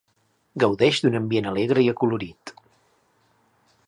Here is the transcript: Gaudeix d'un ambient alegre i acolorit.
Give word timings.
Gaudeix 0.61 1.01
d'un 1.03 1.17
ambient 1.19 1.49
alegre 1.51 1.83
i 1.87 1.91
acolorit. 1.93 2.55